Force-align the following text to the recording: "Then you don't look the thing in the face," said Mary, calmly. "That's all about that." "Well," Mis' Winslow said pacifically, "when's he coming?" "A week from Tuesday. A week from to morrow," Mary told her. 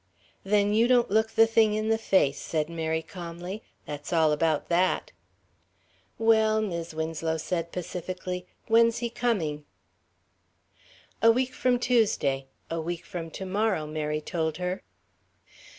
"Then 0.43 0.73
you 0.73 0.87
don't 0.87 1.11
look 1.11 1.29
the 1.29 1.45
thing 1.45 1.75
in 1.75 1.89
the 1.89 1.97
face," 1.99 2.39
said 2.39 2.71
Mary, 2.71 3.03
calmly. 3.03 3.61
"That's 3.85 4.11
all 4.11 4.31
about 4.31 4.67
that." 4.69 5.11
"Well," 6.17 6.59
Mis' 6.59 6.95
Winslow 6.95 7.37
said 7.37 7.71
pacifically, 7.71 8.47
"when's 8.65 8.97
he 8.97 9.11
coming?" 9.11 9.63
"A 11.21 11.29
week 11.31 11.53
from 11.53 11.77
Tuesday. 11.77 12.47
A 12.71 12.81
week 12.81 13.05
from 13.05 13.29
to 13.29 13.45
morrow," 13.45 13.85
Mary 13.85 14.21
told 14.21 14.57
her. 14.57 14.81